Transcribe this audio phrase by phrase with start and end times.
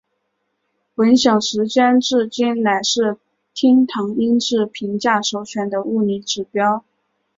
[0.95, 3.19] 混响时间至今仍是
[3.53, 6.83] 厅堂音质评价首选的物理指标。